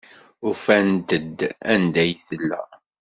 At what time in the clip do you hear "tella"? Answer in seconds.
2.27-2.61